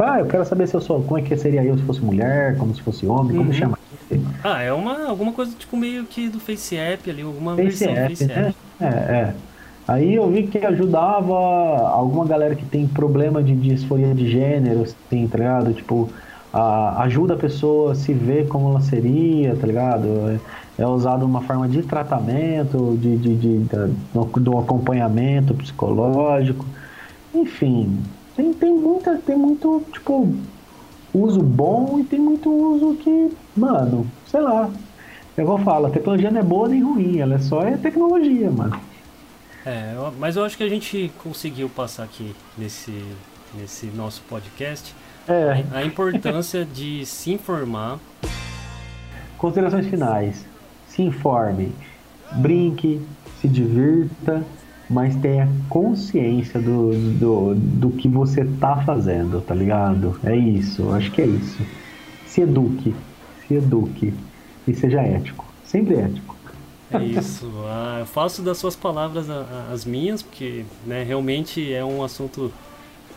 [0.00, 1.02] ah, eu quero saber se eu sou.
[1.02, 3.52] Como é que seria eu se fosse mulher, como se fosse homem, como uhum.
[3.52, 3.78] chama?
[4.42, 7.96] Ah, é uma, alguma coisa tipo meio que do Face App ali, alguma Face versão
[7.96, 8.48] app, Face né?
[8.48, 8.56] App.
[8.80, 9.34] É, é.
[9.86, 11.34] Aí eu vi que ajudava
[11.88, 15.72] alguma galera que tem problema de disforia de gênero, assim, tá ligado?
[15.72, 16.10] Tipo,
[16.52, 20.40] a, ajuda a pessoa a se ver como ela seria, tá ligado?
[20.78, 26.66] É, usado uma forma de tratamento, de, de, de, de, do acompanhamento psicológico.
[27.34, 27.98] Enfim,
[28.36, 30.34] tem, tem muita, tem muito, tipo,
[31.14, 34.70] uso bom e tem muito uso que, mano, sei lá.
[35.36, 38.50] Eu vou falar, a tecnologia não é boa nem ruim, ela é só é tecnologia,
[38.50, 38.78] mano.
[39.64, 43.04] É, mas eu acho que a gente conseguiu passar aqui nesse,
[43.54, 44.94] nesse nosso podcast
[45.28, 45.64] é.
[45.72, 47.98] a, a importância de se informar.
[49.36, 50.46] Considerações finais.
[50.96, 51.72] Se informe,
[52.32, 53.00] brinque,
[53.38, 54.42] se divirta,
[54.88, 60.18] mas tenha consciência do, do, do que você tá fazendo, tá ligado?
[60.24, 61.58] É isso, acho que é isso.
[62.26, 62.94] Se eduque,
[63.46, 64.14] se eduque
[64.66, 66.34] e seja ético, sempre ético.
[66.90, 67.50] É isso.
[67.66, 69.26] Ah, eu faço das suas palavras
[69.72, 72.52] as minhas, porque né, realmente é um assunto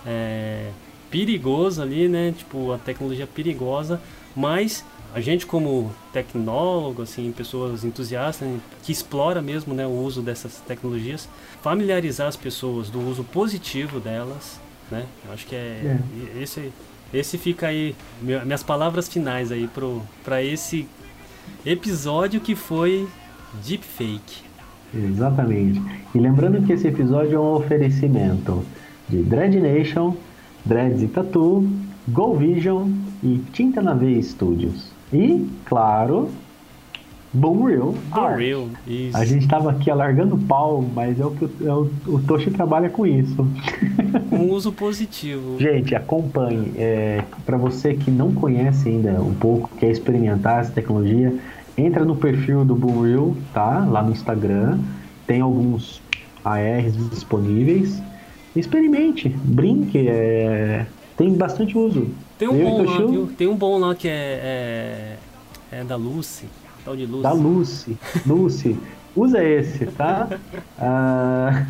[0.05, 0.69] é,
[1.09, 2.33] perigoso ali, né?
[2.35, 4.01] Tipo, a tecnologia perigosa,
[4.35, 4.83] mas
[5.13, 10.57] a gente como tecnólogo, assim, pessoas entusiastas né, que explora mesmo, né, o uso dessas
[10.67, 11.27] tecnologias,
[11.61, 14.59] familiarizar as pessoas do uso positivo delas,
[14.91, 15.05] né?
[15.25, 15.97] Eu acho que é,
[16.37, 16.41] é.
[16.41, 16.71] esse
[17.11, 20.87] esse fica aí minhas palavras finais aí pro para esse
[21.65, 23.07] episódio que foi
[23.65, 24.43] deepfake.
[24.93, 25.81] Exatamente.
[26.13, 28.63] E lembrando que esse episódio é um oferecimento
[29.07, 30.15] de Dread Nation,
[30.65, 31.67] Dreads e Tattoo,
[32.07, 32.91] Go Vision
[33.23, 34.98] e Tinta na Veia Studios.
[35.11, 36.29] E, claro,
[37.31, 37.95] Boom Real.
[38.11, 39.15] Boom Real, isso.
[39.15, 42.21] A gente estava aqui alargando o pau, mas é o que o, é o, o
[42.23, 43.35] Toshi trabalha com isso.
[44.31, 45.59] Um uso positivo.
[45.59, 46.71] Gente, acompanhe.
[46.75, 51.35] É, Para você que não conhece ainda um pouco, quer experimentar essa tecnologia,
[51.77, 53.85] entra no perfil do Boom Real, tá?
[53.85, 54.79] Lá no Instagram.
[55.27, 56.01] Tem alguns
[56.43, 58.01] ARs disponíveis.
[58.55, 60.87] Experimente, brinque, é...
[61.15, 62.07] tem bastante uso.
[62.39, 63.29] Tem um, bom lá, viu?
[63.37, 65.17] Tem um bom lá que é,
[65.71, 66.45] é, é da Lucy,
[66.85, 67.23] tal de Lucy.
[67.23, 68.79] Da Lucy, Lucy.
[69.13, 70.29] Usa esse, tá?
[70.79, 71.65] ah...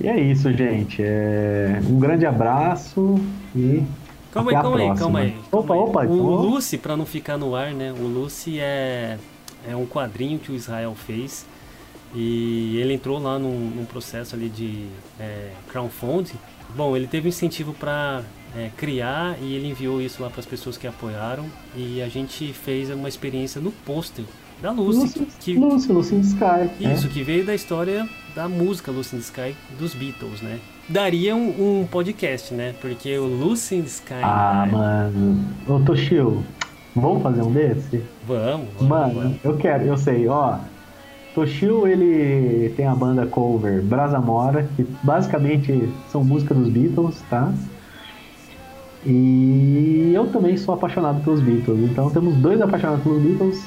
[0.00, 1.02] e é isso, gente.
[1.02, 1.80] É...
[1.90, 3.18] Um grande abraço
[3.54, 3.82] e
[4.30, 5.36] Calma aí, calma aí, calma aí.
[5.50, 6.00] Opa, opa.
[6.02, 6.16] O então...
[6.16, 7.92] Lucy, para não ficar no ar, né?
[7.92, 9.18] O Lucy é,
[9.68, 11.46] é um quadrinho que o Israel fez
[12.14, 14.86] e ele entrou lá num, num processo ali de
[15.18, 16.38] é, crowdfunding.
[16.76, 18.22] Bom, ele teve incentivo para
[18.54, 22.52] é, criar e ele enviou isso lá para as pessoas que apoiaram e a gente
[22.52, 24.24] fez uma experiência no pôster
[24.60, 25.18] da Lucy.
[25.18, 26.84] Lucy, que, Lucy, Lucy in the Sky.
[26.92, 27.10] Isso, é.
[27.10, 30.58] que veio da história da música Lucy in the Sky dos Beatles, né?
[30.88, 32.74] daria um, um, podcast, né?
[32.80, 34.14] Porque o Lucy in the Sky.
[34.22, 34.72] Ah, né?
[34.72, 35.44] mano.
[35.68, 36.44] Ô, Toshio,
[36.94, 38.02] vamos fazer um desse?
[38.26, 38.88] Vamos, vamos.
[38.88, 39.44] Mano, vamos.
[39.44, 40.58] eu quero, eu sei, ó.
[41.34, 47.52] Toshio, ele tem a banda cover Brasa Mora, que basicamente são músicas dos Beatles, tá?
[49.06, 53.64] E eu também sou apaixonado pelos Beatles, então temos dois apaixonados pelos Beatles.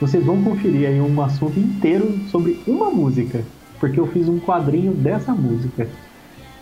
[0.00, 3.44] Vocês vão conferir aí um assunto inteiro sobre uma música,
[3.78, 5.86] porque eu fiz um quadrinho dessa música.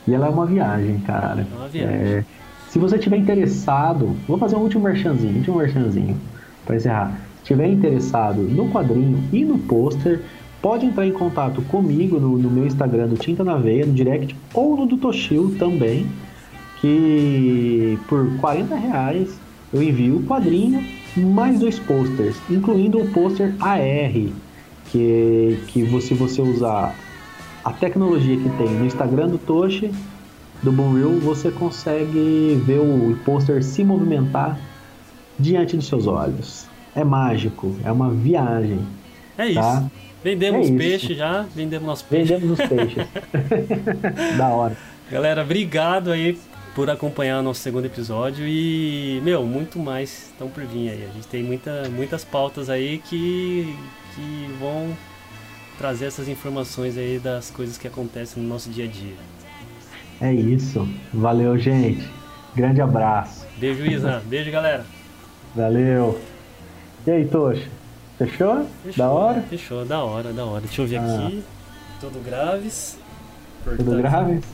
[0.09, 1.47] E ela é uma viagem, cara.
[1.53, 1.97] É uma viagem.
[1.97, 2.25] É,
[2.69, 6.17] se você tiver interessado, vou fazer um último merchanzinho, último merchanzinho
[6.65, 7.21] para encerrar.
[7.39, 10.21] Se tiver interessado no quadrinho e no pôster,
[10.61, 14.37] pode entrar em contato comigo no, no, meu Instagram do Tinta na Veia, no direct,
[14.55, 16.07] ou no do Toshio também,
[16.81, 19.39] que por 40 reais
[19.73, 20.85] eu envio o quadrinho
[21.17, 23.81] mais dois posters, incluindo o pôster AR,
[24.91, 26.95] que, que se você usar
[27.65, 29.91] a tecnologia que tem no Instagram do Toshi,
[30.63, 34.59] do Boomreel, você consegue ver o pôster se movimentar
[35.39, 36.67] diante dos seus olhos.
[36.95, 38.81] É mágico, é uma viagem.
[39.39, 39.79] É tá?
[39.79, 39.91] isso.
[40.23, 42.35] Vendemos é peixe já, vendemos nosso peixe.
[42.35, 43.07] Vendemos os peixes.
[44.37, 44.77] da hora.
[45.11, 46.39] Galera, obrigado aí
[46.75, 51.05] por acompanhar o nosso segundo episódio e, meu, muito mais estão por vir aí.
[51.11, 53.77] A gente tem muita, muitas pautas aí que,
[54.15, 54.97] que vão
[55.79, 59.15] trazer essas informações aí das coisas que acontecem no nosso dia a dia.
[60.21, 60.87] É isso.
[61.13, 62.07] Valeu, gente.
[62.55, 63.47] Grande abraço.
[63.57, 64.23] Beijo, Isa.
[64.27, 64.85] Beijo, galera.
[65.55, 66.21] Valeu.
[67.07, 67.67] E aí, Tocha?
[68.19, 68.67] Fechou?
[68.83, 68.97] Fechou?
[68.97, 69.41] Da hora?
[69.43, 70.61] Fechou, da hora, da hora.
[70.61, 71.27] Deixa eu ver ah.
[71.27, 71.43] aqui.
[72.01, 72.99] Tudo graves.
[73.65, 74.45] Tudo graves?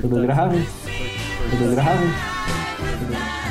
[0.00, 1.25] Tudo graves?
[1.50, 3.45] Tudo graves?